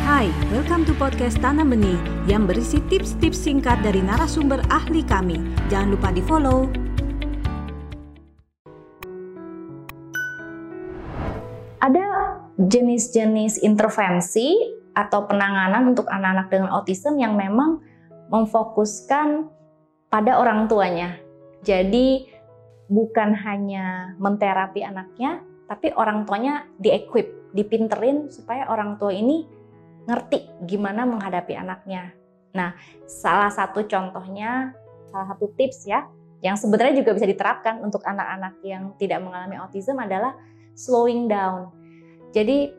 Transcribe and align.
Hai, 0.00 0.32
welcome 0.48 0.88
to 0.88 0.96
podcast 0.96 1.36
Tanam 1.44 1.76
Benih 1.76 2.00
yang 2.24 2.48
berisi 2.48 2.80
tips-tips 2.88 3.36
singkat 3.36 3.84
dari 3.84 4.00
narasumber 4.00 4.64
ahli 4.72 5.04
kami. 5.04 5.36
Jangan 5.68 5.92
lupa 5.92 6.08
di 6.08 6.24
follow. 6.24 6.72
Ada 11.84 12.06
jenis-jenis 12.56 13.60
intervensi 13.60 14.56
atau 14.96 15.28
penanganan 15.28 15.92
untuk 15.92 16.08
anak-anak 16.08 16.48
dengan 16.48 16.72
autism 16.72 17.20
yang 17.20 17.36
memang 17.36 17.84
memfokuskan 18.32 19.52
pada 20.08 20.40
orang 20.40 20.64
tuanya. 20.64 21.20
Jadi 21.60 22.24
bukan 22.88 23.36
hanya 23.36 24.16
menterapi 24.16 24.80
anaknya, 24.80 25.44
tapi 25.68 25.92
orang 25.92 26.24
tuanya 26.24 26.64
di-equip, 26.80 27.52
dipinterin 27.52 28.32
supaya 28.32 28.64
orang 28.72 28.96
tua 28.96 29.12
ini 29.12 29.59
ngerti 30.10 30.50
gimana 30.66 31.06
menghadapi 31.06 31.54
anaknya. 31.54 32.10
Nah, 32.50 32.74
salah 33.06 33.54
satu 33.54 33.86
contohnya, 33.86 34.74
salah 35.06 35.30
satu 35.30 35.54
tips 35.54 35.86
ya, 35.86 36.10
yang 36.42 36.58
sebenarnya 36.58 36.98
juga 36.98 37.14
bisa 37.14 37.30
diterapkan 37.30 37.78
untuk 37.78 38.02
anak-anak 38.02 38.58
yang 38.66 38.90
tidak 38.98 39.22
mengalami 39.22 39.54
autism 39.62 40.02
adalah 40.02 40.34
slowing 40.74 41.30
down. 41.30 41.70
Jadi, 42.34 42.74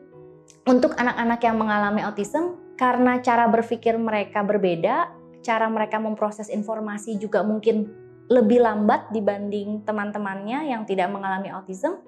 untuk 0.68 0.92
anak-anak 1.00 1.40
yang 1.40 1.56
mengalami 1.56 2.04
autism, 2.04 2.60
karena 2.76 3.22
cara 3.24 3.48
berpikir 3.48 3.96
mereka 3.96 4.44
berbeda, 4.44 5.08
cara 5.40 5.66
mereka 5.72 5.96
memproses 5.96 6.52
informasi 6.52 7.16
juga 7.16 7.40
mungkin 7.40 7.88
lebih 8.30 8.62
lambat 8.62 9.10
dibanding 9.10 9.82
teman-temannya 9.82 10.70
yang 10.70 10.82
tidak 10.86 11.10
mengalami 11.10 11.50
autism, 11.52 12.00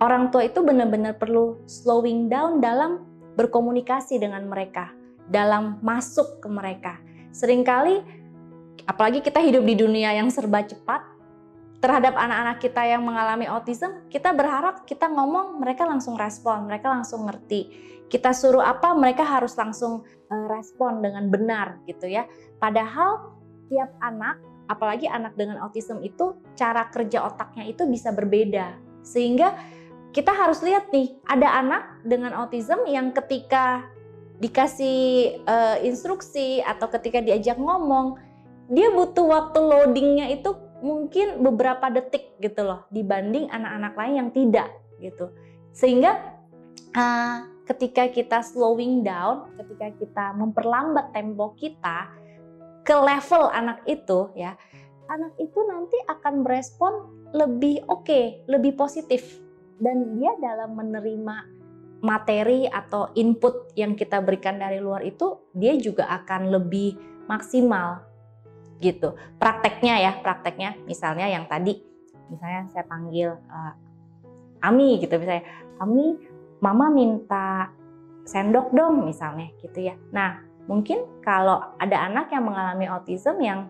orang 0.00 0.30
tua 0.30 0.46
itu 0.46 0.62
benar-benar 0.62 1.18
perlu 1.18 1.60
slowing 1.68 2.30
down 2.30 2.58
dalam 2.58 3.04
berkomunikasi 3.34 4.18
dengan 4.18 4.46
mereka, 4.46 4.90
dalam 5.28 5.78
masuk 5.82 6.42
ke 6.42 6.48
mereka. 6.50 6.98
Seringkali, 7.34 8.02
apalagi 8.86 9.20
kita 9.22 9.42
hidup 9.42 9.66
di 9.66 9.74
dunia 9.74 10.14
yang 10.14 10.30
serba 10.30 10.62
cepat, 10.62 11.14
terhadap 11.84 12.16
anak-anak 12.16 12.64
kita 12.64 12.80
yang 12.88 13.04
mengalami 13.04 13.44
autism, 13.44 14.08
kita 14.08 14.32
berharap 14.32 14.88
kita 14.88 15.04
ngomong, 15.04 15.60
mereka 15.60 15.84
langsung 15.84 16.16
respon, 16.16 16.64
mereka 16.64 16.88
langsung 16.88 17.28
ngerti. 17.28 17.68
Kita 18.08 18.32
suruh 18.32 18.64
apa, 18.64 18.96
mereka 18.96 19.20
harus 19.20 19.52
langsung 19.52 20.00
eh, 20.32 20.46
respon 20.48 21.04
dengan 21.04 21.28
benar 21.28 21.84
gitu 21.84 22.08
ya. 22.08 22.24
Padahal 22.56 23.36
tiap 23.68 23.92
anak, 24.00 24.40
apalagi 24.64 25.04
anak 25.12 25.36
dengan 25.36 25.60
autism 25.60 26.00
itu 26.00 26.40
cara 26.56 26.88
kerja 26.88 27.20
otaknya 27.28 27.68
itu 27.68 27.84
bisa 27.84 28.16
berbeda. 28.16 28.80
Sehingga 29.04 29.52
kita 30.14 30.30
harus 30.30 30.62
lihat 30.62 30.94
nih, 30.94 31.10
ada 31.26 31.58
anak 31.58 31.82
dengan 32.06 32.30
autism 32.38 32.86
yang 32.86 33.10
ketika 33.10 33.82
dikasih 34.38 35.42
uh, 35.42 35.82
instruksi 35.82 36.62
atau 36.62 36.86
ketika 36.86 37.18
diajak 37.18 37.58
ngomong, 37.58 38.22
dia 38.70 38.94
butuh 38.94 39.26
waktu 39.26 39.58
loadingnya 39.58 40.30
itu 40.30 40.54
mungkin 40.86 41.42
beberapa 41.42 41.90
detik 41.90 42.38
gitu 42.38 42.62
loh 42.62 42.86
dibanding 42.94 43.50
anak-anak 43.50 43.92
lain 43.98 44.14
yang 44.14 44.30
tidak 44.30 44.70
gitu. 45.02 45.34
Sehingga 45.74 46.38
uh, 46.94 47.50
ketika 47.66 48.06
kita 48.06 48.38
slowing 48.46 49.02
down, 49.02 49.50
ketika 49.58 49.98
kita 49.98 50.24
memperlambat 50.38 51.10
tempo 51.10 51.58
kita 51.58 52.06
ke 52.86 52.94
level 52.94 53.50
anak 53.50 53.82
itu 53.90 54.30
ya, 54.38 54.54
anak 55.10 55.34
itu 55.42 55.58
nanti 55.66 55.98
akan 56.06 56.46
berespon 56.46 56.92
lebih 57.34 57.82
oke, 57.90 58.06
okay, 58.06 58.46
lebih 58.46 58.78
positif 58.78 59.43
dan 59.78 60.14
dia 60.18 60.32
dalam 60.38 60.74
menerima 60.78 61.36
materi 62.04 62.68
atau 62.68 63.08
input 63.16 63.72
yang 63.74 63.96
kita 63.96 64.20
berikan 64.20 64.60
dari 64.60 64.76
luar 64.76 65.00
itu 65.00 65.48
dia 65.56 65.72
juga 65.80 66.04
akan 66.20 66.52
lebih 66.52 67.00
maksimal 67.24 68.04
gitu. 68.84 69.16
Prakteknya 69.40 70.04
ya 70.04 70.12
prakteknya 70.20 70.76
misalnya 70.84 71.26
yang 71.32 71.48
tadi 71.48 71.80
misalnya 72.28 72.68
saya 72.72 72.84
panggil 72.84 73.32
uh, 73.48 73.74
Ami 74.64 75.00
gitu 75.00 75.16
misalnya. 75.16 75.44
Ami 75.80 76.16
mama 76.60 76.88
minta 76.92 77.68
sendok 78.24 78.72
dong 78.72 79.04
misalnya 79.04 79.52
gitu 79.60 79.84
ya. 79.84 79.96
Nah 80.12 80.40
mungkin 80.68 81.04
kalau 81.20 81.76
ada 81.76 82.04
anak 82.04 82.32
yang 82.32 82.44
mengalami 82.48 82.88
autism 82.88 83.40
yang 83.40 83.68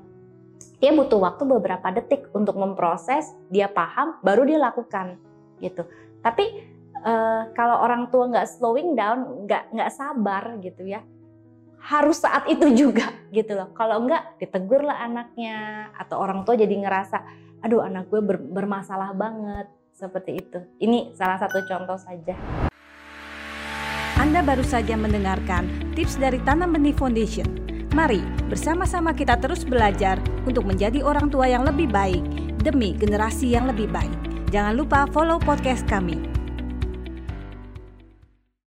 dia 0.78 0.94
butuh 0.94 1.18
waktu 1.18 1.42
beberapa 1.46 1.90
detik 1.90 2.30
untuk 2.34 2.54
memproses 2.54 3.34
dia 3.50 3.66
paham 3.66 4.18
baru 4.22 4.46
dia 4.46 4.58
lakukan 4.62 5.18
gitu. 5.60 5.86
Tapi 6.24 6.44
uh, 7.04 7.50
kalau 7.52 7.84
orang 7.84 8.08
tua 8.08 8.30
nggak 8.30 8.48
slowing 8.48 8.96
down, 8.96 9.44
nggak 9.44 9.70
nggak 9.74 9.90
sabar 9.92 10.56
gitu 10.64 10.88
ya, 10.88 11.04
harus 11.84 12.24
saat 12.24 12.48
itu 12.48 12.72
juga 12.72 13.12
gitu 13.36 13.54
loh. 13.54 13.70
Kalau 13.76 14.02
nggak 14.02 14.40
ditegur 14.40 14.82
lah 14.82 15.04
anaknya 15.04 15.88
atau 15.94 16.18
orang 16.22 16.42
tua 16.42 16.56
jadi 16.56 16.72
ngerasa, 16.72 17.18
aduh 17.60 17.84
anak 17.84 18.08
gue 18.08 18.20
ber 18.24 18.40
bermasalah 18.40 19.12
banget 19.12 19.68
seperti 19.94 20.40
itu. 20.40 20.58
Ini 20.80 21.14
salah 21.14 21.38
satu 21.38 21.62
contoh 21.68 22.00
saja. 22.00 22.34
Anda 24.14 24.40
baru 24.46 24.62
saja 24.62 24.94
mendengarkan 24.94 25.68
tips 25.98 26.16
dari 26.16 26.38
Tanam 26.46 26.72
Benih 26.72 26.94
Foundation. 26.94 27.46
Mari 27.94 28.22
bersama-sama 28.50 29.14
kita 29.14 29.38
terus 29.38 29.62
belajar 29.62 30.18
untuk 30.46 30.66
menjadi 30.66 31.02
orang 31.02 31.30
tua 31.30 31.46
yang 31.46 31.62
lebih 31.62 31.86
baik 31.90 32.22
demi 32.62 32.96
generasi 32.98 33.54
yang 33.54 33.70
lebih 33.70 33.86
baik. 33.90 34.33
Jangan 34.54 34.78
lupa 34.78 35.10
follow 35.10 35.42
podcast 35.42 35.82
kami 35.90 36.14